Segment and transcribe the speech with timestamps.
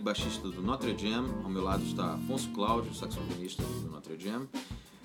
[0.00, 1.30] baixista do Notre Dame.
[1.44, 4.48] Ao meu lado está Afonso Cláudio, saxofonista do Notre Dame.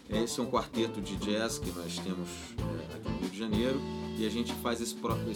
[0.10, 2.30] Esse é um quarteto de jazz que nós temos
[2.60, 3.80] é, aqui no Rio de Janeiro
[4.18, 4.96] e a gente faz esse,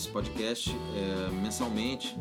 [0.09, 2.15] podcast é, mensalmente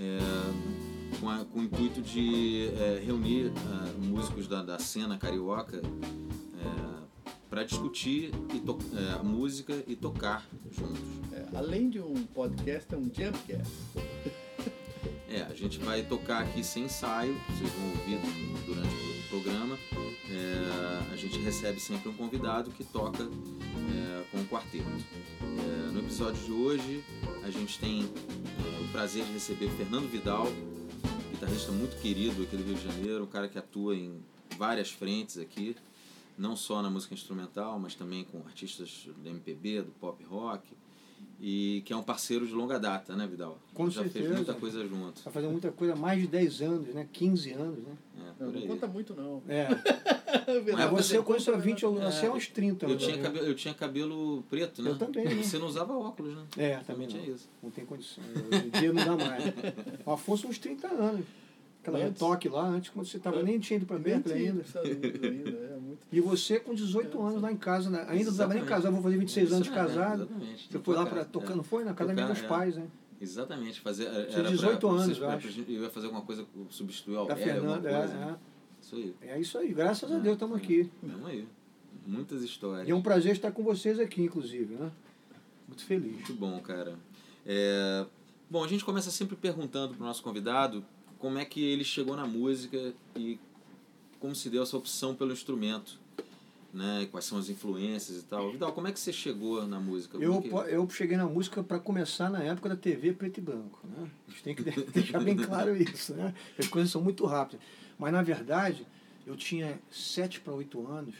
[0.00, 5.76] é, com, a, com, o intuito de é, reunir é, músicos da, da, cena carioca
[5.76, 8.62] é, para discutir e
[8.96, 11.02] é, música e tocar juntos.
[11.54, 13.72] além de um podcast, é um jamcast.
[15.28, 18.18] É, a gente vai tocar aqui sem ensaio, vocês vão ouvir
[18.64, 19.76] durante o programa.
[20.30, 24.86] É, a gente recebe sempre um convidado que toca é, com o quarteto.
[25.42, 27.04] É, no episódio de hoje,
[27.42, 30.46] a gente tem é, o prazer de receber Fernando Vidal,
[31.32, 34.22] guitarrista muito querido aqui do Rio de Janeiro, um cara que atua em
[34.56, 35.74] várias frentes aqui,
[36.38, 40.68] não só na música instrumental, mas também com artistas do MPB, do pop rock
[41.40, 43.58] e que é um parceiro de longa data, né, Vidal?
[43.74, 44.24] Com Já certeza.
[44.24, 45.18] fez muita coisa junto.
[45.18, 47.06] Está fazendo muita coisa, mais de 10 anos, né?
[47.12, 47.96] 15 anos, né?
[48.18, 49.42] É, não, não conta muito, não.
[49.48, 49.68] É.
[50.72, 53.54] Mas você, eu conheço há 20, eu nasci há uns 30 eu tinha, cabelo, eu
[53.54, 54.90] tinha cabelo preto, né?
[54.90, 55.24] Eu também.
[55.24, 55.42] Né?
[55.42, 56.44] Você não usava óculos, né?
[56.56, 57.34] É, também tinha não.
[57.34, 57.48] isso.
[57.62, 58.24] Não tem condição.
[58.24, 59.44] Hoje em dia não dá mais.
[60.04, 61.26] O Afonso, uns 30 anos.
[61.82, 62.20] Aquela Antes.
[62.20, 64.64] retoque lá, antes, quando você estava nem tinha ido para Berkeley ainda.
[64.74, 65.75] É, muito...
[66.12, 68.06] E você com 18 anos lá em casa, né?
[68.08, 70.22] ainda não estava nem casado, vou fazer 26 anos de casado.
[70.22, 70.68] Exatamente.
[70.70, 71.84] Você foi lá para tocar, não foi?
[71.84, 72.46] Na casa dos é.
[72.46, 72.86] pais, né?
[73.20, 74.06] Exatamente, fazer.
[74.06, 75.60] Era 18 pra, anos, pra, eu acho.
[75.68, 78.14] Eu ia fazer alguma coisa, substituir o Alberto, alguma coisa.
[78.14, 78.36] é, né?
[78.80, 79.14] Isso aí.
[79.22, 79.28] é.
[79.28, 80.90] É isso aí, graças a Deus estamos aqui.
[81.00, 81.48] Tamo aí.
[82.06, 82.86] Muitas histórias.
[82.86, 84.92] E é um prazer estar com vocês aqui, inclusive, né?
[85.66, 86.12] Muito feliz.
[86.12, 86.96] Muito bom, cara.
[87.44, 88.06] É...
[88.48, 90.84] Bom, a gente começa sempre perguntando para o nosso convidado
[91.18, 93.40] como é que ele chegou na música e
[94.26, 96.00] como se deu essa opção pelo instrumento,
[96.74, 97.06] né?
[97.12, 98.50] Quais são as influências e tal.
[98.50, 100.18] Vidal, como é que você chegou na música?
[100.18, 103.40] Eu, Como que- eu cheguei na música para começar na época da TV preto e
[103.40, 103.78] branco.
[103.84, 104.10] Né?
[104.26, 106.12] A gente tem que de- deixar bem claro isso.
[106.14, 106.34] Né?
[106.58, 107.64] As coisas são muito rápidas.
[107.96, 108.84] Mas, na verdade,
[109.24, 111.14] eu tinha sete para oito anos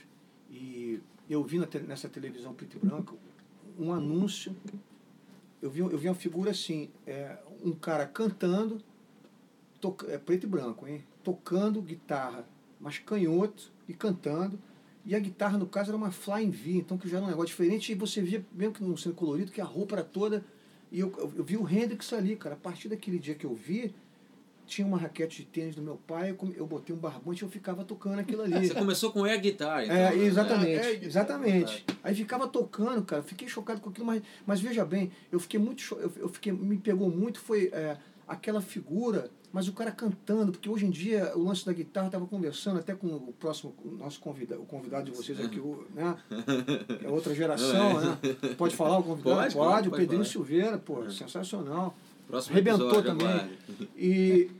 [0.50, 0.98] e
[1.30, 3.16] eu vi te- nessa televisão preto e branco
[3.78, 4.54] um anúncio.
[5.62, 8.82] Eu vi, eu vi uma figura assim, é, um cara cantando,
[10.08, 11.04] é preto e branco, hein?
[11.22, 12.44] tocando guitarra,
[12.80, 14.58] mas canhoto e cantando.
[15.04, 17.48] E a guitarra, no caso, era uma Flying V, então que já era um negócio
[17.48, 17.92] diferente.
[17.92, 20.44] E você via, mesmo que não sendo colorido, que a roupa era toda.
[20.90, 22.54] E eu, eu, eu vi o Hendrix ali, cara.
[22.54, 23.94] A partir daquele dia que eu vi,
[24.66, 27.48] tinha uma raquete de tênis do meu pai, eu, eu botei um barbante e eu
[27.48, 28.66] ficava tocando aquilo ali.
[28.66, 29.96] Você começou com air guitar, então.
[29.96, 30.24] É, né?
[30.24, 31.86] exatamente, É, é, exatamente.
[32.02, 35.82] Aí ficava tocando, cara, fiquei chocado com aquilo, mas, mas veja bem, eu fiquei muito,
[35.94, 40.68] eu, eu fiquei, me pegou muito, foi é, aquela figura, mas o cara cantando, porque
[40.68, 44.20] hoje em dia o lance da guitarra, estava conversando até com o próximo, o nosso
[44.20, 46.16] convidado, o convidado de vocês aqui, o, né,
[46.98, 48.18] que é outra geração, né,
[48.58, 49.36] pode falar o convidado?
[49.36, 50.32] Pode, Pode, pode, o pode Pedrinho falar.
[50.32, 51.96] Silveira, pô, sensacional.
[52.26, 53.50] Próximo Arrebentou também.
[53.96, 54.50] E,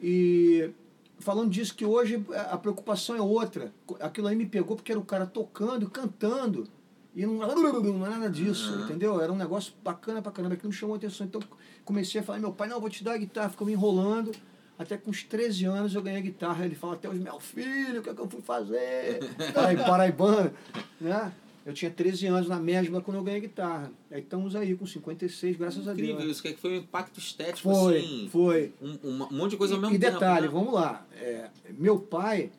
[0.00, 0.70] e
[1.18, 3.72] falando disso, que hoje a preocupação é outra.
[4.00, 6.68] Aquilo aí me pegou porque era o cara tocando, cantando.
[7.16, 7.34] E não,
[7.82, 8.84] não era nada disso, Uhum.
[8.84, 9.20] entendeu?
[9.20, 11.26] Era um negócio bacana pra caramba, aquilo me chamou a atenção.
[11.26, 11.40] Então
[11.84, 14.30] comecei a falar, meu pai, não, vou te dar a guitarra, ficou me enrolando.
[14.78, 16.66] Até com uns 13 anos eu ganhei a guitarra.
[16.66, 19.20] Ele fala até os meu filho, o que é que eu fui fazer?
[19.56, 20.52] Aí, paraibano,
[21.00, 21.32] né?
[21.64, 23.90] Eu tinha 13 anos na mesma quando eu ganhei a guitarra.
[24.10, 26.10] Aí estamos aí com 56, graças a Deus.
[26.10, 28.28] Incrível isso, que foi um impacto estético, Foi, assim.
[28.30, 28.72] foi.
[28.80, 30.12] Um, um monte de coisa ao E- mesmo e tempo.
[30.12, 30.52] detalhe, né?
[30.52, 31.04] vamos lá.
[31.20, 32.52] é, meu pai,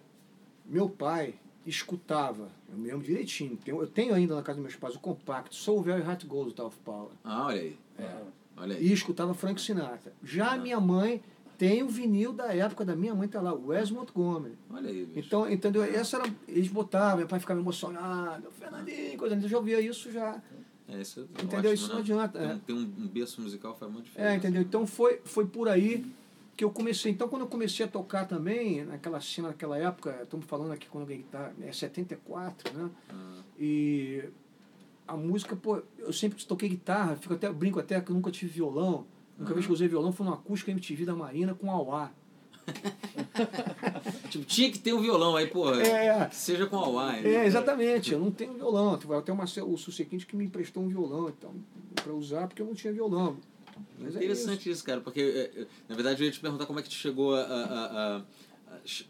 [0.65, 1.35] meu pai
[1.69, 5.55] escutava, eu me lembro direitinho, eu tenho ainda na casa dos meus pais o compacto
[5.55, 7.11] So Very Hot Goes do Tough Power.
[7.23, 7.77] Ah, olha aí.
[8.55, 8.87] Olha aí.
[8.87, 10.13] E escutava Frank Sinatra.
[10.23, 11.21] Já a minha mãe
[11.57, 14.55] tem o vinil da época da minha mãe, tá lá, Wes Montgomery.
[14.69, 15.27] Olha aí, bicho.
[15.27, 15.83] Então, entendeu?
[15.83, 20.41] Essa era, eles botavam, meu pai ficava emocionado, Fernandinho, coisa, eu já ouvia isso já.
[20.87, 21.71] É, isso é Entendeu?
[21.71, 22.01] ótimo, Isso não né?
[22.01, 22.59] adianta, Tem, é.
[22.65, 24.31] tem um, um berço musical faz muito diferença.
[24.33, 24.61] É, entendeu?
[24.61, 26.05] Então foi, foi por aí
[26.57, 27.11] que eu comecei.
[27.11, 31.03] Então quando eu comecei a tocar também, naquela cena, naquela época, estamos falando aqui quando
[31.03, 32.89] eu ganhei guitarra, é 74, né?
[33.09, 34.23] Ah, E
[35.07, 38.51] a música, pô, eu sempre toquei guitarra, fico até, brinco até que eu nunca tive
[38.51, 39.05] violão.
[39.37, 42.11] A única vez que eu usei violão foi no acústico MTV da Marina com Auá.
[44.29, 45.81] tipo, tinha que ter um violão aí, porra.
[45.81, 46.29] É.
[46.31, 47.25] Seja com a Hawaii.
[47.25, 48.97] É, exatamente, eu não tenho violão.
[48.97, 51.53] Tipo, Até o, Marcelo, o Susequinte que me emprestou um violão então,
[51.95, 53.37] para usar, porque eu não tinha violão.
[53.99, 54.83] Mas é Interessante isso.
[54.83, 57.35] cara, porque é, é, na verdade eu ia te perguntar como é que tu chegou
[57.35, 58.21] a- a- a-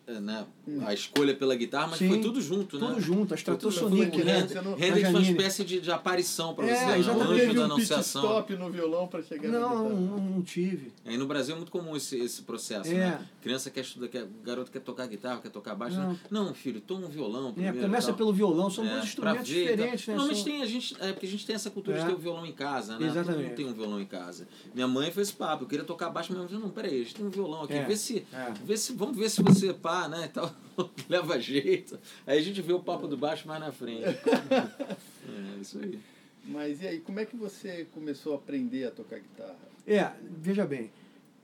[0.08, 0.46] né,
[0.86, 3.00] a escolha pela guitarra, mas Sim, foi tudo junto, Tudo né?
[3.02, 4.40] junto, a tudo- Stratosonic, né?
[4.80, 6.92] Hendrix- foi uma espécie de, de aparição para É, você, né?
[7.18, 8.24] o anjo da um anunciação.
[8.24, 10.92] stop no violão para chegar Não, não, não tive.
[11.06, 12.94] Aí no Brasil é muito comum esse, esse processo, É.
[12.96, 13.26] né?
[13.42, 15.98] Criança quer estudar, quer, garoto quer tocar guitarra, quer tocar baixo.
[15.98, 16.18] Não.
[16.30, 17.80] Não, não filho, toma um violão É, primeiro.
[17.82, 18.16] começa tal.
[18.18, 20.16] pelo violão, são É, dois instrumentos ver diferentes, né?
[20.16, 22.02] Não, mas São- tem, a gente, é porque a gente tem essa cultura É.
[22.02, 23.08] de ter o violão em casa, né?
[23.08, 23.44] Todo Exatamente.
[23.48, 24.48] mundo tem um violão em casa.
[24.74, 27.30] Minha mãe fez papo, eu queria tocar baixo, mas não, peraí, a gente tem um
[27.30, 27.84] violão aqui, É.
[27.86, 28.52] vê se, É.
[28.66, 30.54] vê se, vamos ver se você pá, né, e tal,
[31.10, 32.00] leva jeito.
[32.26, 34.04] Aí a gente vê o papo do baixo mais na frente.
[34.06, 36.00] é, isso aí.
[36.46, 39.58] Mas e aí, como é que você começou a aprender a tocar guitarra?
[39.86, 40.92] É, veja bem,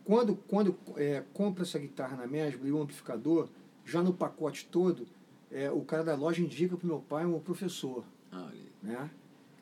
[0.05, 3.49] quando, quando é, compra essa guitarra na Mesbla e o amplificador,
[3.85, 5.05] já no pacote todo,
[5.51, 8.49] é, o cara da loja indica para o meu pai um professor, Ah,
[8.81, 9.09] né?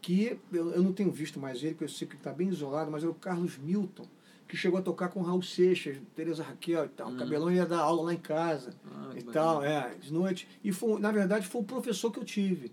[0.02, 2.48] que eu, eu não tenho visto mais ele, porque eu sei que ele está bem
[2.50, 4.06] isolado, mas é o Carlos Milton,
[4.51, 7.07] que chegou a tocar com Raul Seixas, Teresa Raquel e tal.
[7.07, 7.15] O Hum.
[7.18, 9.74] Cabelão ia dar aula lá em casa Ah, e tal, bacana.
[9.74, 10.45] é, de noite.
[10.62, 12.69] E foi, na verdade foi o professor que eu tive.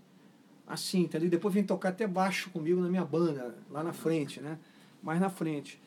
[0.67, 1.29] Assim, entendeu?
[1.29, 4.59] Depois vem tocar até baixo comigo na minha banda, lá na frente, né?
[5.01, 5.81] Mais na frente.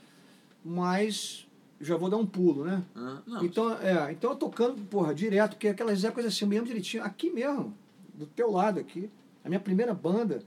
[0.64, 1.46] Mas
[1.80, 2.82] já vou dar um pulo, né?
[2.96, 6.54] Ah, não, Então, é, então eu tocando, porra, direto, porque aquelas épocas assim, eu me
[6.54, 7.74] lembro direitinho, aqui mesmo,
[8.14, 9.10] do teu lado aqui,
[9.44, 10.42] a minha primeira banda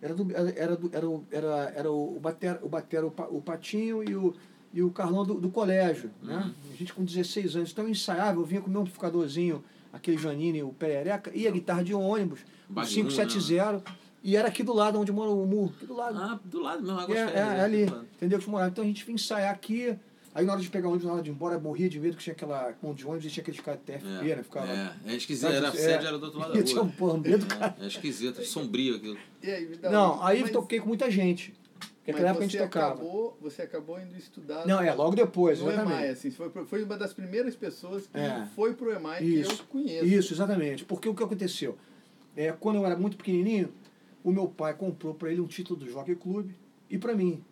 [0.00, 3.42] era do, era, era, do, era, era, era o batera, o, batera, o, Pa- o
[3.42, 4.34] Patinho e o,
[4.72, 6.36] e o Carlão do, do colégio, né?
[6.36, 6.72] Uhum.
[6.72, 10.18] A gente com 16 anos, então eu ensaiava, eu vinha com o meu amplificadorzinho, aquele
[10.18, 13.82] Janine, o Perereca, e a guitarra de ônibus, o Bagulho, 570,
[14.22, 16.18] e era aqui do lado onde mora o Mu, aqui do lado.
[16.18, 17.60] Ah, do lado mesmo, água É, é, é né?
[17.62, 18.06] ali, lado.
[18.16, 18.38] entendeu?
[18.38, 18.70] Que morava.
[18.70, 19.96] Então a gente vinha ensaiar aqui.
[20.34, 21.98] Aí na hora de pegar o ônibus, na hora de ir embora, eu morria de
[21.98, 24.04] medo que tinha aquela mão de ônibus e tinha aqueles caras TFP,
[24.34, 24.42] né?
[24.42, 24.66] Ficava.
[24.70, 26.84] É, é esquisito, era, a é, sede era do outro lado da e tinha um
[26.84, 26.94] rua.
[26.98, 27.74] porra, medo do cara.
[27.80, 29.16] É, é esquisito, sombrio aquilo.
[29.42, 31.54] E Não, aí mas- toquei com muita gente.
[32.06, 32.94] Porque mas naquela época a gente você tocava.
[32.94, 36.10] Acabou, você acabou indo estudar Não, é, logo depois, no EMAI, exatamente.
[36.12, 38.46] assim, foi, foi uma das primeiras pessoas que É.
[38.54, 40.04] foi pro EMAI que Isso, eu conheço.
[40.06, 40.84] Isso, exatamente.
[40.84, 41.76] Porque o que aconteceu?
[42.36, 43.72] É, quando eu era muito pequenininho,
[44.22, 46.50] o meu pai comprou para ele um título do Jockey Club
[46.88, 47.42] e para mim.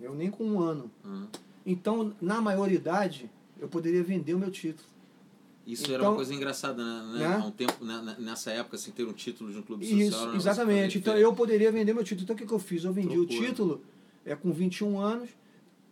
[0.00, 0.88] Eu nem com um ano.
[1.04, 1.26] Ah.
[1.66, 3.28] Então, na maioridade,
[3.58, 4.88] eu poderia vender o meu título.
[5.68, 7.18] Isso era Então- uma coisa engraçada, né?
[7.18, 7.26] Né?
[7.26, 9.94] Há um tempo, né, né, nessa época, assim, ter um título de um clube Isso,
[9.96, 10.20] social.
[10.22, 10.98] era negócio exatamente.
[10.98, 12.22] Então eu poderia vender meu título.
[12.24, 12.84] Então o que, que eu fiz?
[12.84, 13.46] Eu vendi Trocou, o né?
[13.48, 13.82] título
[14.24, 15.28] é, com 21 anos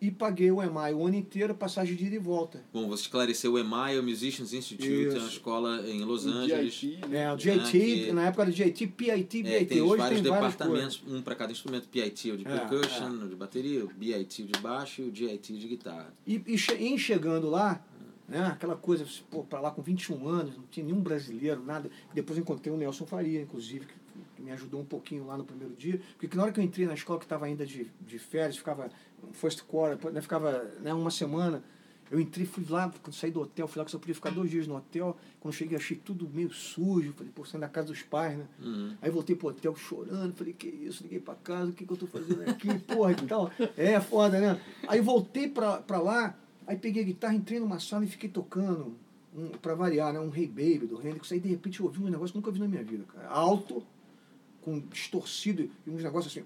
[0.00, 2.62] e paguei o EMAI o ano inteiro, passagem de ida e volta.
[2.73, 5.28] Bom, você esclareceu o EMI, o Musicians Institute, é uma Isso.
[5.28, 6.75] escola em Los O Angeles.
[6.75, 7.22] DIT, né?
[7.25, 7.70] É, o JT,
[8.06, 9.46] que- na época era JT, PIT, BIT.
[9.55, 11.88] É, tem Hoje vários tem departamentos, um para cada instrumento.
[11.88, 15.14] PIT é o de É, percussion, o de bateria, o BIT de baixo e o
[15.14, 16.12] GIT de guitarra.
[16.26, 17.82] E, e em chegando lá,
[18.28, 21.90] né, aquela coisa, pô, pra lá com 21 anos, não tinha nenhum brasileiro, nada.
[22.12, 23.94] Depois encontrei o Nelson Faria, inclusive, que,
[24.37, 26.00] que me ajudou um pouquinho lá no primeiro dia.
[26.19, 28.90] Porque na hora que eu entrei na escola, que estava ainda de, de férias, ficava
[29.32, 31.62] first quarter, né, ficava né, uma semana.
[32.08, 34.49] Eu entrei, fui lá, quando saí do hotel, fui lá que só podia ficar dois
[34.49, 35.17] dias no hotel.
[35.40, 37.12] Quando cheguei, achei tudo meio sujo.
[37.12, 38.46] Falei, pô, saindo da casa dos pais, né?
[38.61, 38.96] Uhum.
[39.02, 41.96] Aí voltei pro hotel chorando, falei, que isso, liguei pra casa, o que, que eu
[41.96, 43.50] tô fazendo aqui, porra e tal.
[43.76, 44.61] É foda, né?
[44.87, 48.97] Aí voltei pra, pra lá, aí peguei a guitarra, entrei numa sala e fiquei tocando,
[49.35, 50.21] um, pra variar, né?
[50.21, 51.31] Um Hey Baby do Hendrix.
[51.33, 53.29] Aí de repente eu ouvi um negócio que nunca vi na minha vida, cara.
[53.29, 53.85] Alto,
[54.63, 56.45] com distorcido e uns negócios assim.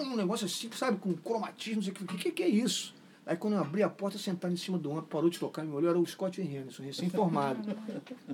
[0.00, 2.16] Um negócio assim, sabe, com cromatismo, não sei o que.
[2.16, 2.94] Que, que é isso?
[3.26, 5.72] Aí quando eu abri a porta, sentado em cima do ombro, parou de tocar, me
[5.72, 7.60] olhou, era o Scott Henderson, recém-formado.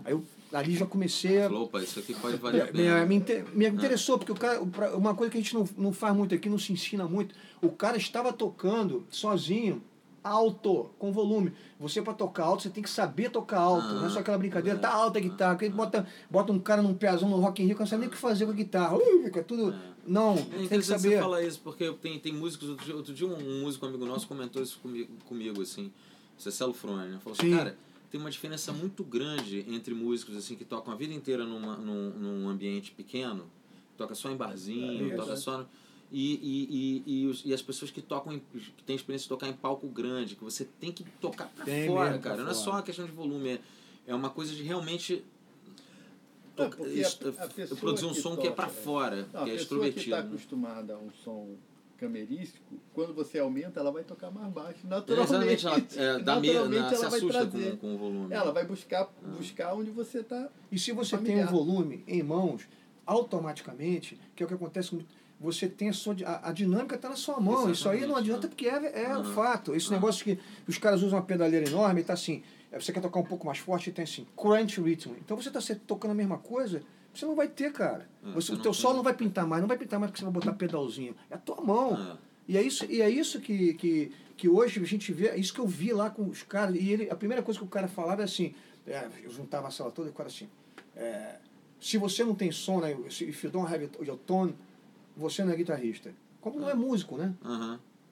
[0.05, 3.44] Aí eu ali já comecei a opa, isso aqui pode valer a me, pena.
[3.55, 4.61] me, me interessou, porque o cara,
[4.97, 7.71] uma coisa que a gente não, não faz muito aqui, não se ensina muito, o
[7.71, 9.83] cara estava tocando sozinho,
[10.26, 11.52] alto, com volume.
[11.78, 14.78] Você para tocar alto, você tem que saber tocar alto, não é só aquela brincadeira,
[14.78, 17.75] tá alta a guitarra, que bota, bota um cara num peazão no Rock in Rio,
[17.75, 18.96] que não sabe nem o que fazer com a guitarra.
[18.96, 19.75] Ui, fica tudo...
[20.06, 21.21] Não, É tem que interessante você saber.
[21.21, 22.68] falar isso, porque tem, tem músicos.
[22.68, 25.92] Outro dia, outro dia um músico amigo nosso comentou isso comigo, comigo assim,
[26.38, 27.18] Cecelo Frone, né?
[27.25, 27.56] Falou assim, Sim.
[27.56, 27.76] cara,
[28.09, 32.11] tem uma diferença muito grande entre músicos assim que tocam a vida inteira numa, num,
[32.11, 33.47] num ambiente pequeno,
[33.97, 35.16] toca só em barzinho, Isso.
[35.16, 35.59] toca só.
[35.59, 35.66] No,
[36.12, 39.28] e, e, e, e, os- e as pessoas que tocam em, que têm experiência de
[39.28, 42.42] tocar em palco grande, que você tem que tocar pra Tem fora, mesmo pra cara.
[42.44, 42.64] Não é fora.
[42.64, 43.60] só uma questão de volume, é,
[44.06, 45.25] é uma coisa de realmente
[46.58, 49.44] É, toca- a- a produzir um que som que é pra toca, fora, Não, a
[49.44, 50.00] que é pessoa que extrovertido.
[50.04, 50.28] está né?
[50.28, 51.54] acostumada a um som
[51.98, 52.62] camerístico,
[52.94, 55.66] quando você aumenta, ela vai tocar mais baixo, É, naturalmente.
[55.66, 56.88] exatamente, ela é, dá medo, naturalmente né?
[56.90, 57.70] se ela vai assusta trazer.
[57.72, 58.34] com, com o volume.
[58.34, 60.48] Ela vai buscar, buscar onde você está.
[60.70, 61.46] E se você familiar.
[61.48, 62.62] tem um volume em mãos,
[63.06, 65.08] automaticamente, que é o que acontece muito,
[65.38, 67.71] você tem a sua a, a dinâmica está na sua mão.
[67.71, 69.25] Isso aí não Exatamente, adianta porque é, é Aham.
[69.25, 69.75] fato.
[69.75, 69.97] Esse Aham.
[69.97, 73.21] negócio que os caras usam uma pedaleira enorme e tá assim, é, você quer tocar
[73.21, 75.12] um pouco mais forte e tem assim, crunch rhythm.
[75.21, 78.09] Então você está tocando a mesma coisa, você não vai ter, cara.
[78.25, 78.81] É, Você, o teu tem.
[78.81, 81.14] solo não vai pintar mais, não vai pintar mais porque você vai botar pedalzinho.
[81.31, 81.95] É a tua mão.
[82.23, 82.26] É.
[82.49, 85.52] E é isso, e é isso que, que, que hoje a gente vê, é isso
[85.52, 86.76] que eu vi lá com os caras.
[86.76, 88.55] E ele, a primeira coisa que o cara falava é assim,
[88.87, 90.49] é, eu juntava a sala toda e o cara assim,
[90.95, 91.37] é,
[91.81, 94.55] se você não tem som, né, if you don't have your tone,
[95.16, 96.12] você não é guitarrista.
[96.40, 97.35] Como não é músico, né?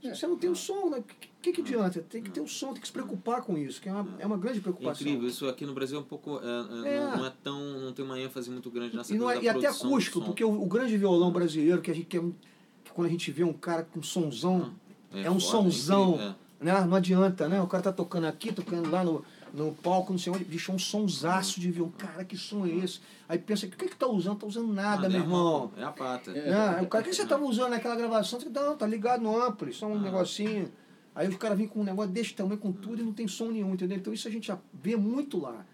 [0.02, 0.99] Se você não tem o som, né?
[0.99, 2.00] O que, que, que adianta?
[2.02, 4.26] Tem que ter o som, tem que se preocupar com isso, que é uma, é
[4.26, 5.06] uma grande É preocupação.
[5.06, 6.40] incrível, isso aqui no Brasil é um pouco.
[6.40, 7.00] é, é, É.
[7.00, 7.80] Não, não é tão.
[7.80, 10.62] não tem uma ênfase muito grande nessa E, coisa é, e até acústico, porque o,
[10.62, 13.52] o grande violão brasileiro, que a gente que, é que quando a gente vê um
[13.54, 14.75] cara com sonzão,
[15.12, 16.11] é um foda, sonzão.
[16.14, 16.84] incrível, né?
[16.84, 17.61] Não adianta, né?
[17.62, 20.75] O cara tá tocando aqui, tocando lá no, no palco, não sei onde, bicho, é
[20.75, 21.92] um sonsaço de violão.
[21.96, 23.00] Cara, que som é esse?
[23.28, 24.38] Aí pensa, o que que tá usando?
[24.40, 25.70] Tá usando nada, Ah, meu é, irmão.
[25.76, 26.32] É a pata.
[26.32, 26.82] É.
[26.82, 28.40] O cara, o que você tava usando naquela gravação?
[28.40, 30.00] Você, Não, tá ligado no ampli, só um Ah.
[30.00, 30.70] negocinho.
[31.14, 33.46] Aí os caras vêm com um negócio desse tamanho, com tudo, e não tem som
[33.52, 33.96] nenhum, entendeu?
[33.96, 35.64] Então isso a gente já vê muito lá.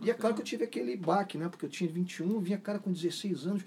[0.00, 1.48] E é claro que eu tive aquele baque, né?
[1.48, 3.62] Porque eu tinha 21, eu vinha cara com 16 anos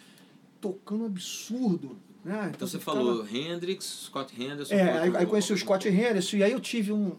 [0.59, 1.97] tocando um absurdo.
[2.25, 2.51] Né?
[2.55, 4.73] Então você ficava- falou Hendrix, Scott Henderson.
[4.73, 7.15] É, aí, aí conheci o Scott Henderson e aí eu tive um.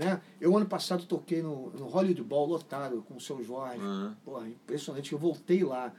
[0.00, 0.18] Né?
[0.40, 3.82] Eu ano passado toquei no, no Hollywood Ball lotado com o seu Jorge.
[3.82, 4.16] Aham.
[4.24, 5.12] Porra, impressionante.
[5.12, 5.92] Eu voltei lá.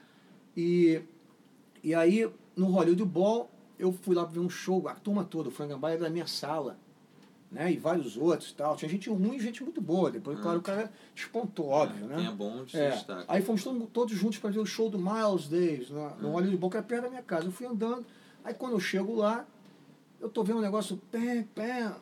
[0.57, 1.03] E,
[1.83, 5.51] e aí, no Hollywood Ball, eu fui lá ver um show, a turma toda, o
[5.87, 6.79] era da minha sala.
[7.51, 7.73] Né?
[7.73, 8.75] E vários outros tal.
[8.75, 10.09] Tinha gente ruim e gente muito boa.
[10.09, 10.41] Depois, Ah.
[10.41, 12.25] claro, o cara despontou, óbvio, né?
[12.25, 12.89] É bom de se É.
[12.89, 13.25] destaca.
[13.27, 16.31] Aí fomos todo- todos juntos para ver o show do Miles Davis no, no Hum.
[16.31, 17.45] Hollywood Bowl, que era perto da minha casa.
[17.45, 18.03] Eu fui andando,
[18.43, 19.45] aí quando eu chego lá,
[20.19, 21.93] eu tô vendo um negócio pé, pé,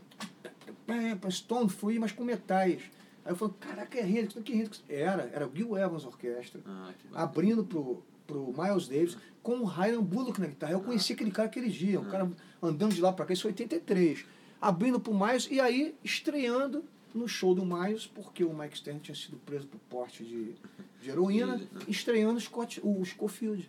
[1.31, 2.81] Stone Free, mas com metais.
[3.25, 4.83] Aí eu falei, caraca, é Hendrix, que Hendrix?
[4.89, 10.03] Era, era o Gil Evans Orquestra, Ah, abrindo pro, pro Miles Davis, com o Hiram
[10.03, 10.73] Bullock na guitarra.
[10.73, 12.31] Eu conheci aquele cara aquele dia, um cara
[12.61, 14.25] andando de lá para cá, isso foi 83.
[14.61, 19.15] Abrindo pro Miles e aí estreando no show do Miles, porque o Mike Stern tinha
[19.15, 20.53] sido preso por porte de,
[21.01, 23.59] de heroína, estreando o, Scott, o que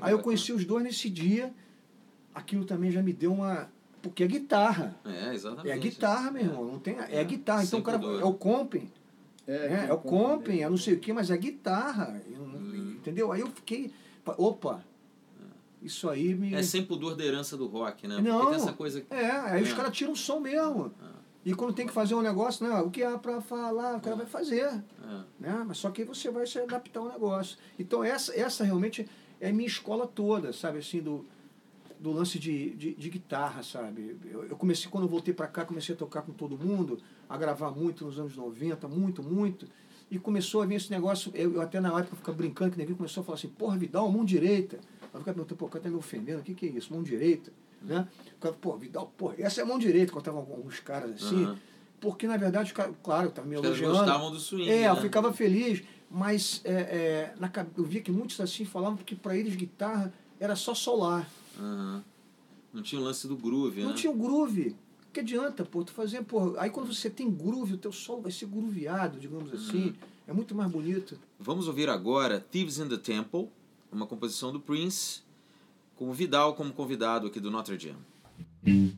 [0.00, 1.52] Aí eu conheci os dois nesse dia,
[2.34, 3.70] aquilo também já me deu uma.
[4.08, 4.96] Porque é guitarra.
[5.04, 5.68] É, exatamente.
[5.68, 6.64] É a guitarra, meu irmão.
[6.64, 7.64] Não tem, é a guitarra.
[7.64, 7.96] Então o cara.
[7.98, 8.90] É o comping.
[9.46, 12.20] É, é o comping, é não sei o que, mas é guitarra.
[12.28, 12.96] eu Hum.
[12.96, 13.30] Entendeu?
[13.30, 13.92] Aí eu fiquei.
[14.36, 14.82] Opa!
[15.80, 16.52] Isso aí me.
[16.54, 18.20] É sem pudor da herança do rock, né?
[18.20, 18.38] Não.
[18.40, 19.04] Porque tem essa coisa.
[19.10, 19.74] É, aí os É.
[19.74, 20.92] caras tiram o som mesmo.
[21.44, 22.80] E quando tem que fazer um negócio, né?
[22.80, 24.64] O que há pra falar, o cara vai fazer.
[24.64, 24.80] É.
[25.38, 25.64] Né?
[25.64, 27.56] Mas só que aí você vai se adaptar ao negócio.
[27.78, 29.08] Então essa, essa realmente
[29.40, 30.78] é a minha escola toda, sabe?
[30.78, 31.24] Assim, do,
[32.06, 34.16] do lance de, de, de guitarra, sabe?
[34.30, 37.36] Eu, eu comecei, quando eu voltei para cá, comecei a tocar com todo mundo, a
[37.36, 39.66] gravar muito nos anos 90, muito, muito.
[40.08, 42.94] E começou a vir esse negócio, eu, eu até na época ficava brincando, que ninguém
[42.94, 44.76] começou a falar assim, porra, Vidal, mão direita.
[44.76, 46.92] Eu ficava perguntando, pô, o cara tá me ofendendo, o que, que é isso?
[46.92, 47.52] Mão direita?
[47.82, 48.06] Né?
[48.36, 51.44] O cara, pô, Vidal, pô, essa é a mão direita, quando estavam alguns caras assim.
[51.44, 51.58] Aham.
[51.98, 52.72] Porque, na verdade,
[53.02, 53.98] claro, estavam me Os caras elogiando.
[53.98, 54.70] gostavam do swing.
[54.70, 55.00] É, eu né?
[55.00, 59.56] ficava feliz, mas é, é, na, eu via que muitos assim falavam que para eles
[59.56, 61.28] guitarra era só solar.
[61.58, 62.04] Aham.
[62.72, 63.94] Não tinha o lance do groove, Não né?
[63.96, 64.76] tinha o groove.
[65.12, 68.30] Que adianta, pô, tu fazer, pô, aí quando você tem groove, o teu solo vai
[68.30, 69.94] ser grooveado, digamos assim.
[70.26, 71.18] É muito mais bonito.
[71.40, 73.48] Vamos ouvir agora Thieves in the Temple,
[73.90, 75.22] uma composição do Prince,
[75.94, 78.94] com o Vidal como convidado aqui do Notre Dame.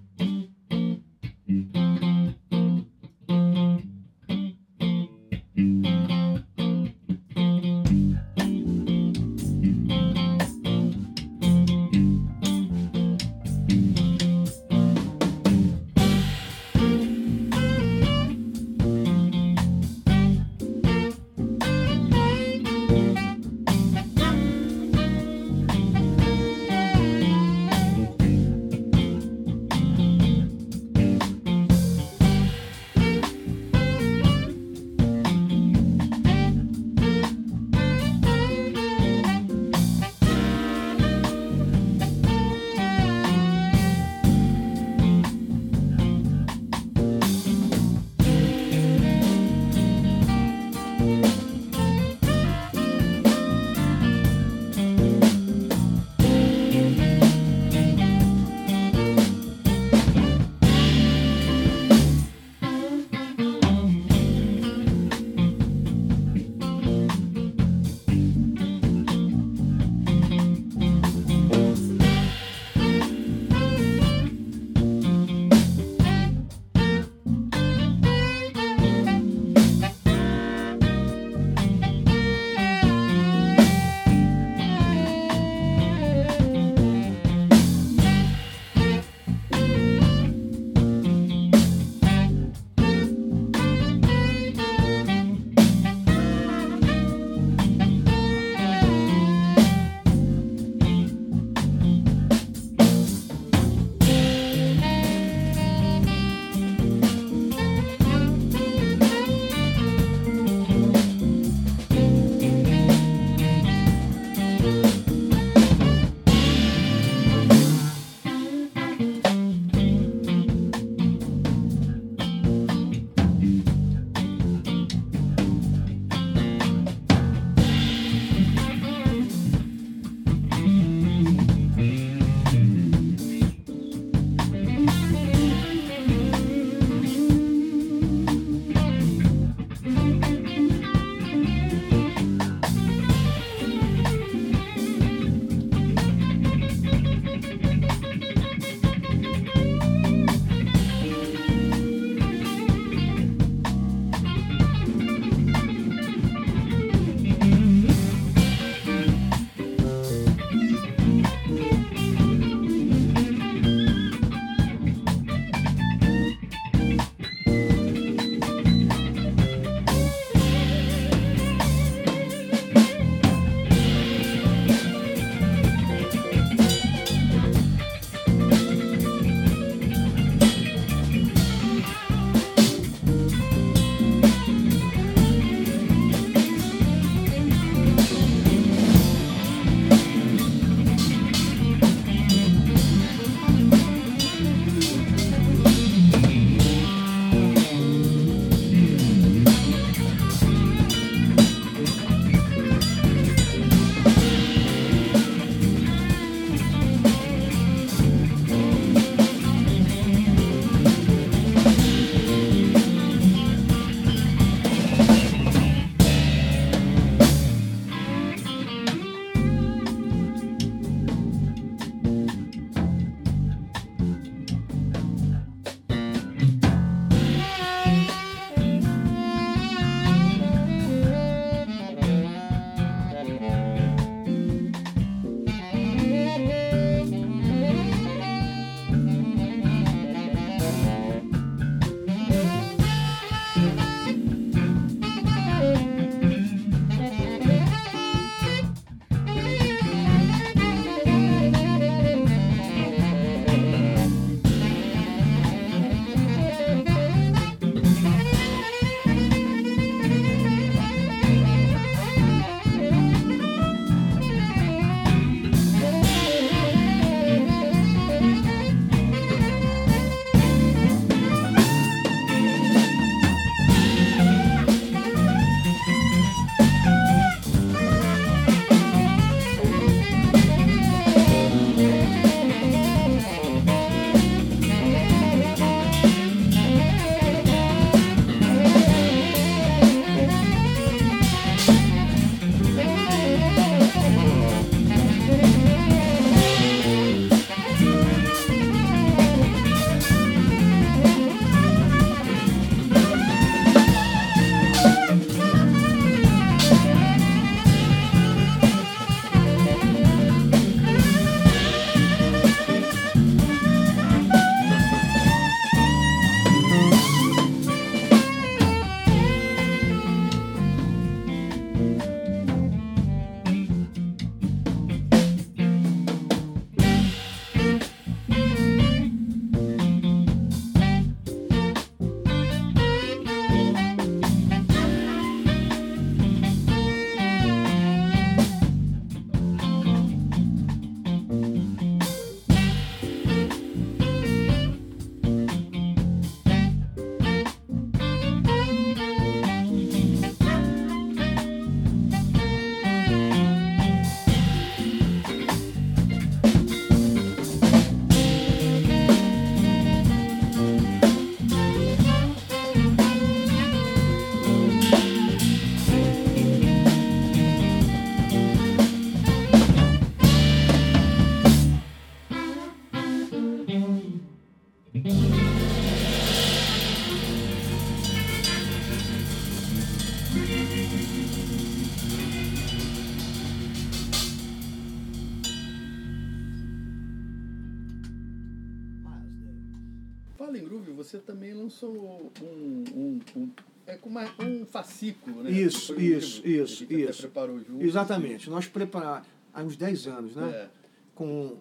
[391.09, 393.51] Você também lançou um, um, um
[393.87, 395.51] é como uma, um fascículo, né?
[395.51, 397.23] Isso, um isso, livro isso, que isso.
[397.23, 397.83] preparou junto.
[397.83, 398.51] Exatamente.
[398.51, 400.51] Nós preparamos há uns 10 anos, né?
[400.51, 400.69] É.
[401.15, 401.57] Com,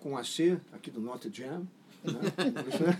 [0.00, 1.68] com a C, aqui do Notre Dame.
[2.02, 2.92] Né?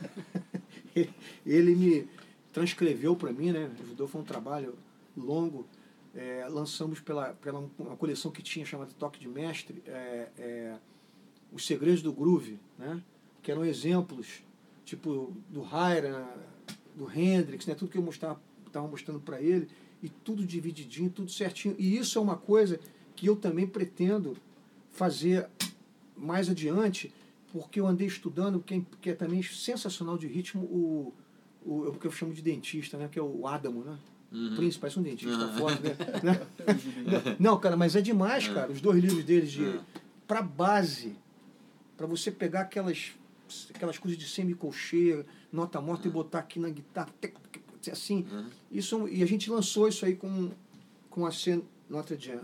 [1.44, 2.08] Ele me
[2.52, 3.68] transcreveu para mim, né?
[3.82, 4.76] Ajudou, foi um trabalho
[5.16, 5.66] longo.
[6.14, 10.76] É, lançamos pela, pela uma coleção que tinha chamada Toque de Mestre, é, é,
[11.52, 13.02] Os Segredos do Groove, né?
[13.42, 14.42] que eram exemplos,
[14.88, 16.26] tipo do Hiram,
[16.96, 17.74] do Hendrix, né?
[17.74, 19.68] tudo que eu mostrava, estava mostrando para ele,
[20.02, 21.74] e tudo divididinho, tudo certinho.
[21.78, 22.80] E isso é uma coisa
[23.14, 24.36] que eu também pretendo
[24.92, 25.46] fazer
[26.16, 27.12] mais adiante,
[27.52, 31.14] porque eu andei estudando, que é, que é também sensacional de ritmo, o,
[31.64, 33.08] o, o que eu chamo de dentista, né?
[33.10, 33.98] que é o Adamo, né?
[34.32, 34.56] Uhum.
[34.56, 35.58] Príncipe, parece um dentista Uhum.
[35.58, 35.96] forte, né?
[36.22, 37.36] Né?
[37.38, 38.52] Não, cara, mas é demais, É.
[38.54, 38.70] cara.
[38.72, 39.80] Os dois livros deles de É.
[40.26, 41.16] pra base,
[41.96, 43.12] para você pegar aquelas
[43.74, 47.12] aquelas coisas de semicolcheia, nota morta e botar aqui na guitarra,
[47.90, 48.26] assim.
[48.30, 48.46] Uhum.
[48.70, 50.50] Isso e a gente lançou isso aí com
[51.10, 52.42] com a C Notre Dame.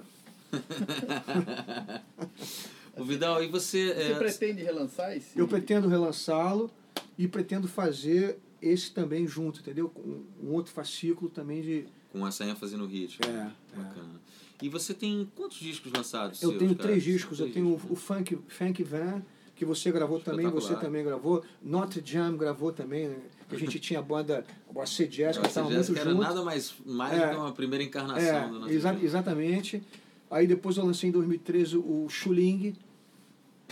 [2.97, 3.93] O Vidal, e você.
[3.93, 5.39] Você é, pretende relançar esse?
[5.39, 6.71] Eu pretendo relançá-lo
[7.19, 9.89] e pretendo fazer esse também junto, entendeu?
[9.89, 13.27] Com um outro fascículo também de Com essa ênfase no ritmo.
[13.27, 13.77] é, é.
[13.77, 14.21] Bacana.
[14.63, 16.41] E você tem quantos discos lançados?
[16.41, 16.89] Eu seus, tenho cara?
[16.89, 17.41] três discos.
[17.41, 19.23] Eu Três tenho o, discos, o Funk, Funk Van,
[19.55, 21.43] que você gravou também, você também gravou.
[21.63, 23.17] Notre Dame gravou também, né?
[23.49, 24.45] que a gente tinha a banda,
[24.77, 26.23] a C Jazz, que estava muito era junto.
[26.23, 27.27] nada mais, mais É.
[27.27, 29.05] do que uma primeira encarnação É, do nosso exa grupo.
[29.07, 29.83] exatamente.
[30.31, 32.75] Aí depois eu lancei em 2013 o Schuling,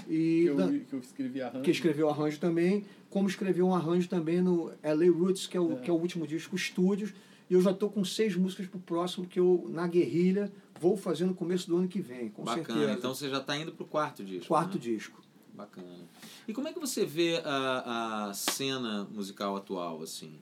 [0.06, 1.64] Que e eu, da- que eu escrevi arranjo.
[1.64, 5.60] que escreveu o arranjo também, como escreveu um arranjo também no LA Roots, que é
[5.60, 5.76] o, É.
[5.76, 7.12] que é o último disco, Estúdios.
[7.50, 11.24] E eu já estou com seis músicas pro próximo, que eu, na guerrilha, vou fazer
[11.26, 12.64] no começo do ano que vem, com Bacana.
[12.66, 12.92] certeza.
[12.92, 14.46] Então você já está indo pro quarto disco.
[14.46, 14.80] Quarto né?
[14.80, 15.20] disco.
[15.62, 16.08] Bacana.
[16.46, 20.38] E como é que você vê a, a cena musical atual, assim?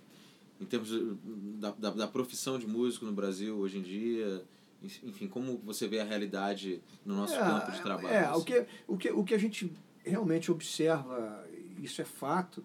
[0.60, 1.14] Em termos de-
[1.58, 4.44] da, da, da profissão de músico no Brasil hoje em dia?
[4.82, 8.08] Enfim, como você vê a realidade no nosso campo de trabalho?
[8.08, 8.40] É, assim?
[8.40, 9.70] o, que, o, que, o que a gente
[10.02, 11.46] realmente observa,
[11.78, 12.64] isso é fato,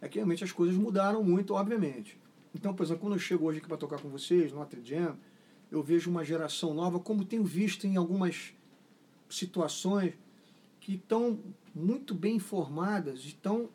[0.00, 2.18] é que realmente as coisas mudaram muito, obviamente.
[2.54, 5.16] Então, por exemplo, quando eu chego hoje aqui para tocar com vocês, no Notre Dame,
[5.70, 8.52] eu vejo uma geração nova, como tenho visto em algumas
[9.28, 10.12] situações
[10.80, 11.38] que estão
[11.74, 13.68] muito bem informadas, estão,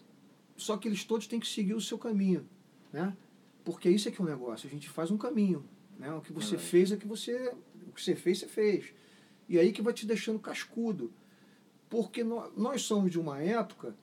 [0.56, 2.48] só que eles todos têm que seguir o seu caminho,
[2.94, 3.16] né?
[3.64, 5.64] Porque isso é que é o negócio, a gente faz um caminho,
[5.98, 6.12] né?
[6.14, 6.70] O que você Verdade.
[6.70, 7.54] fez é que você,
[7.88, 8.94] o que você fez, você fez.
[9.48, 11.12] E aí que vai te deixando cascudo.
[11.90, 13.96] Porque nó- nós somos de uma época,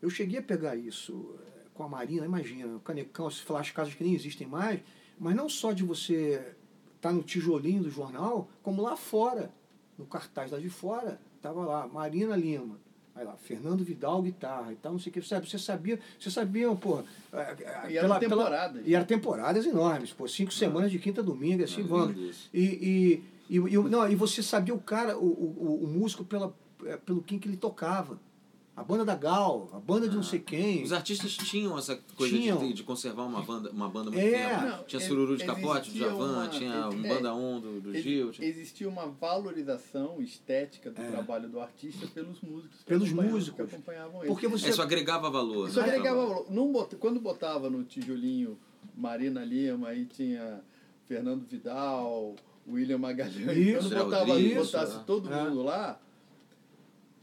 [0.00, 3.70] eu cheguei a pegar isso eh, com a Marina, imagina, o canecão, se falar as
[3.70, 4.80] casas que nem existem mais,
[5.18, 6.54] mas não só de você
[6.96, 9.52] estar no tijolinho do jornal, como lá fora,
[9.98, 12.80] no cartaz lá de fora, estava lá, Marina Lima.
[13.16, 15.22] Aí lá, Fernando Vidal, guitarra e tal, não sei o que.
[15.22, 17.00] Sabe, você sabia, você sabia, pô.
[17.32, 18.82] eh, eh, E eram temporadas.
[18.86, 22.50] e eram temporadas enormes, pô, cinco semanas de quinta a domingo, assim, Ah, vamos.
[22.52, 26.52] E, e, e, e, não, e você sabia o cara, o, o, o músico, pela,
[26.84, 28.18] é, pelo quem que ele tocava.
[28.76, 30.26] A banda da Gal, a banda de não Ah.
[30.26, 30.82] sei quem.
[30.82, 32.58] Os artistas tinham essa coisa Tinham.
[32.58, 34.48] De, de conservar uma banda, uma banda muito É.
[34.48, 34.66] tempo.
[34.66, 37.94] Não, tinha Sururu de Capote, do Javan, uma- tinha um é, Banda 1 do, do
[37.94, 38.30] Ex- Gil.
[38.32, 38.48] Tinha...
[38.48, 41.08] Existia uma valorização estética do É.
[41.08, 42.78] trabalho do artista pelos músicos.
[42.78, 43.56] que Pelos acompanhavam- músicos.
[43.68, 44.26] Que acompanhavam ele.
[44.28, 44.66] Porque você.
[44.66, 45.68] É, Isso agregava valor.
[45.68, 45.86] Isso né?
[45.86, 46.46] agregava valor.
[46.50, 48.58] Não bot- Quando botava no tijolinho
[48.96, 50.60] Marina Lima, aí tinha
[51.06, 52.34] Fernando Vidal,
[52.68, 53.56] William Magalhães.
[53.56, 55.00] Isso, quando botava, Rodrigues, botasse é.
[55.06, 55.44] todo É.
[55.44, 56.00] mundo lá,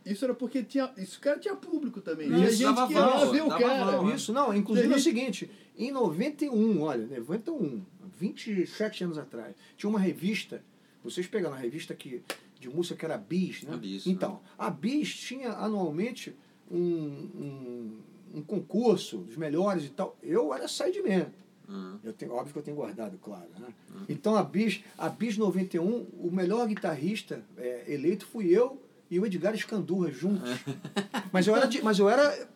[0.06, 0.92] isso era porque tinha.
[0.98, 2.28] Isso cara tinha público também.
[2.30, 3.86] Não, tinha isso gente dava que ia lá valor, ver o cara.
[3.86, 4.16] valor.
[4.16, 7.82] Isso, não, inclusive é o Gente- seguinte, em 91, olha, 91,
[8.20, 10.64] 27 anos atrás, tinha uma revista,
[11.04, 12.22] vocês pegaram a revista que,
[12.60, 13.74] de música que era a Bis, né?
[13.74, 16.36] A Bis, então, a Bis tinha anualmente
[16.70, 17.98] um, um,
[18.36, 20.18] um concurso dos melhores e tal.
[20.22, 21.28] Eu era sideman.
[21.68, 23.48] Ah, Eu tenho, óbvio que eu tenho guardado, claro.
[23.60, 23.68] Né?
[24.10, 29.26] Então a Bis, a Bis 91, o melhor guitarrista é, eleito fui eu e o
[29.26, 30.50] Edgar Escandurra juntos.
[31.32, 32.48] mas eu era, de- mas eu era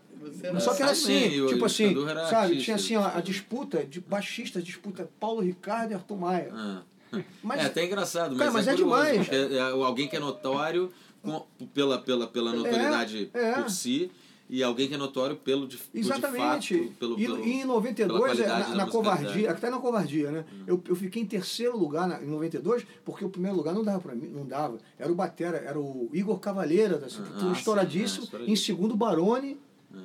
[0.60, 2.36] só que era assim, e o- e tipo assim, Escandurra era sabe?
[2.46, 6.50] artista, tinha assim a, a disputa de baixistas, disputa Paulo Ricardo e Arthur Maia.
[6.54, 6.82] ah.
[7.44, 9.28] Mas é até engraçado, Cara, mas, mas é curioso, demais.
[9.30, 10.92] porque é alguém que é notório
[11.22, 13.52] com- pela, pela, pela notoriedade é.
[13.54, 14.12] por si
[14.48, 16.78] e alguém que é notório pelo de, por de Exatamente.
[16.78, 19.80] fato, pelo, e, pelo, e em pela 92, qualidade é, na, na covardia, até na
[19.80, 20.46] covardia, né?
[20.68, 24.00] Eu, eu fiquei em terceiro lugar na, em 92, porque o primeiro lugar não dava
[24.00, 24.78] para mim, não dava.
[25.00, 28.28] Era o Batera, era o Igor Cavaleira, Sepultura, ah, sim, estouradíssimo.
[28.34, 28.46] é.
[28.46, 29.58] Em segundo, Barone.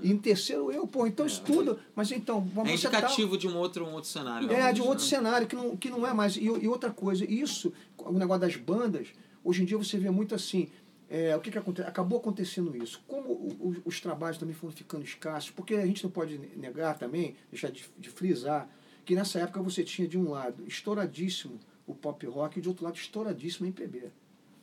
[0.03, 1.77] E em terceiro, eu, pô, então isso tudo.
[1.97, 4.49] Mas então, É vamos indicativo de um outro, um outro cenário.
[4.49, 5.11] É, realmente, de um outro né?
[5.11, 6.37] cenário que não, que não é mais.
[6.37, 9.09] E, e outra coisa, isso, o negócio das bandas,
[9.43, 10.69] hoje em dia você vê muito assim.
[11.11, 11.89] É, o que, que acontece?
[11.89, 13.03] Acabou acontecendo isso.
[13.09, 16.97] Como o, o, os trabalhos também foram ficando escassos, porque a gente não pode negar
[16.97, 18.71] também, deixar de, de frisar,
[19.05, 22.85] que nessa época você tinha de um lado estouradíssimo o pop rock e de outro
[22.85, 24.13] lado estouradíssimo a MPB.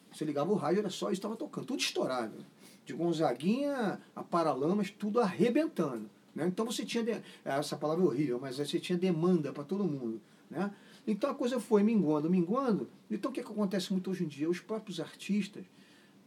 [0.09, 2.37] Você ligava o rádio, era só isso estava tocando, tudo estourado.
[2.85, 6.09] De Gonzaguinha a Paralamas, tudo arrebentando.
[6.33, 6.47] Né?
[6.47, 10.21] Então você tinha, de, essa palavra é horrível, mas você tinha demanda para todo mundo.
[10.49, 10.73] Né?
[11.05, 12.89] Então a coisa foi minguando, minguando.
[13.11, 14.49] Então o que, é que acontece muito hoje em dia?
[14.49, 15.65] Os próprios artistas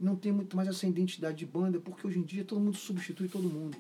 [0.01, 3.29] não têm muito mais essa identidade de banda, porque hoje em dia todo mundo substitui
[3.29, 3.77] todo mundo.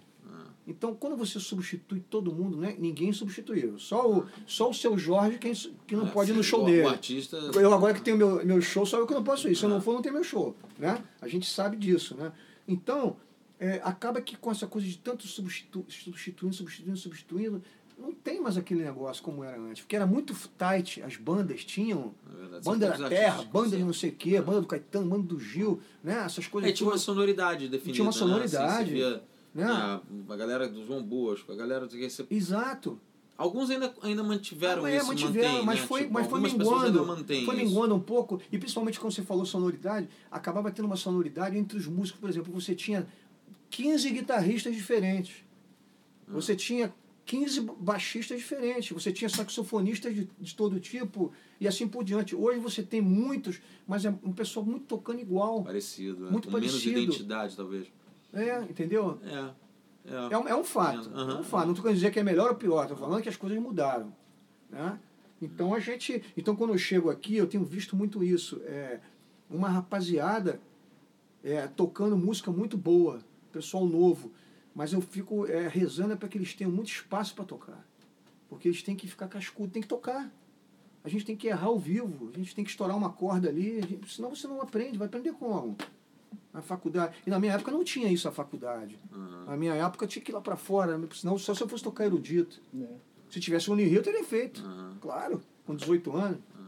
[0.67, 3.77] Então, quando você substitui todo mundo, né, ninguém substituiu.
[3.79, 6.83] Só o, só o seu Jorge quem, que não é, pode ir no show dele.
[6.83, 7.37] O artista...
[7.37, 9.57] Eu agora que tenho meu, meu show, só eu que não posso ir.
[9.57, 10.55] Se eu não for, não tem meu show.
[10.79, 11.03] Né?
[11.21, 12.15] A gente sabe disso.
[12.15, 12.31] Né?
[12.69, 13.17] Então,
[13.59, 17.63] é, acaba que com essa coisa de tanto substitu, substituindo, substituindo, substituindo,
[18.01, 19.83] não tem mais aquele negócio como era antes.
[19.83, 22.15] Porque era muito tight, as bandas tinham.
[22.55, 24.43] É banda da Terra, banda de não sei o quê, é.
[24.43, 26.23] banda do Caetano, banda do Gil, né?
[26.25, 26.71] Essas coisas.
[26.71, 27.95] É, tinha uma sonoridade definida.
[27.95, 28.95] Tinha uma sonoridade.
[28.95, 29.07] Né?
[29.07, 29.21] Assim,
[29.55, 29.65] né?
[29.65, 32.27] A, a galera do João Bosco, a galera do você...
[32.31, 32.99] Exato.
[33.37, 35.87] Alguns ainda, ainda mantiveram ah, é, isso, mantiveram, mantém, mas né?
[35.87, 40.11] foi, tipo, mas foi minguando, foi minguando um pouco, e principalmente quando você falou sonoridade,
[40.31, 43.09] acabava tendo uma sonoridade entre os músicos, por exemplo, você tinha
[43.71, 45.37] 15 guitarristas diferentes,
[46.29, 46.33] ah.
[46.33, 46.93] você tinha
[47.27, 52.35] 15 baixistas diferentes, você tinha saxofonistas de, de todo tipo, e assim por diante.
[52.35, 55.63] Hoje você tem muitos, mas é um pessoal muito tocando igual.
[55.63, 56.95] Parecido, muito com parecido.
[56.95, 57.87] menos identidade, talvez.
[58.33, 59.19] É, entendeu?
[59.25, 59.71] É.
[60.05, 61.11] É, é, um, é um fato.
[61.11, 61.31] Uhum.
[61.31, 61.65] É um fato.
[61.67, 64.13] Não estou querendo dizer que é melhor ou pior, estou falando que as coisas mudaram.
[64.71, 64.99] Né?
[65.41, 66.23] Então a gente.
[66.37, 68.61] Então quando eu chego aqui, eu tenho visto muito isso.
[68.65, 69.01] É,
[69.49, 70.61] uma rapaziada
[71.43, 73.21] é, tocando música muito boa,
[73.53, 74.33] pessoal novo.
[74.75, 77.87] Mas eu fico é, rezando para que eles tenham muito espaço para tocar.
[78.49, 80.33] Porque eles têm que ficar cascudo, tem que tocar.
[81.03, 83.81] A gente tem que errar ao vivo, a gente tem que estourar uma corda ali,
[83.83, 85.77] gente, senão você não aprende, vai aprender como?
[86.53, 87.17] na faculdade.
[87.27, 88.99] E na minha época não tinha isso a faculdade.
[89.13, 89.45] Uhum.
[89.47, 91.85] Na minha época eu tinha que ir lá para fora, senão só se eu fosse
[91.85, 92.61] tocar erudito.
[92.79, 92.87] É.
[93.31, 94.65] Se tivesse um Unirio, eu teria feito.
[94.65, 94.97] Uhum.
[95.01, 96.39] Claro, com 18 anos.
[96.59, 96.60] Uhum.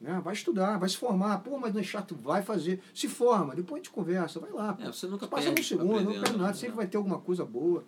[0.00, 0.20] Né?
[0.24, 1.38] Vai estudar, vai se formar.
[1.40, 2.80] Pô, mas não é chato, vai fazer.
[2.94, 4.76] Se forma, depois a gente conversa, vai lá.
[4.80, 7.84] É, você nunca passa um segundo, não perde nada, sempre vai ter alguma coisa boa.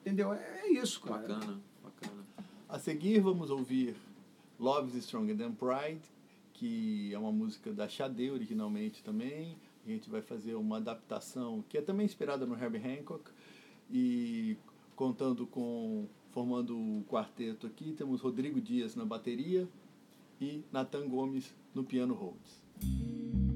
[0.00, 0.32] Entendeu?
[0.32, 1.26] É, é isso, cara.
[1.26, 2.26] Bacana, bacana.
[2.68, 3.96] A seguir vamos ouvir
[4.60, 6.02] Love is Stronger Than Pride,
[6.52, 9.56] que é uma música da Xade originalmente também
[9.90, 13.30] a gente vai fazer uma adaptação que é também inspirada no Herbie Hancock
[13.90, 14.56] e
[14.94, 19.66] contando com formando o quarteto aqui temos Rodrigo Dias na bateria
[20.40, 23.47] e Nathan Gomes no piano Rhodes.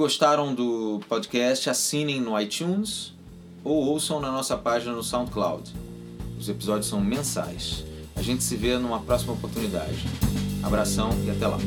[0.00, 3.12] Gostaram do podcast, assinem no iTunes
[3.62, 5.70] ou ouçam na nossa página no SoundCloud.
[6.38, 7.84] Os episódios são mensais.
[8.16, 10.06] A gente se vê numa próxima oportunidade.
[10.62, 11.58] Abração e até lá.